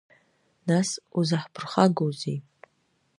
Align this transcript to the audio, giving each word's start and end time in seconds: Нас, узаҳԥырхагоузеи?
Нас, 0.67 0.89
узаҳԥырхагоузеи? 1.19 2.37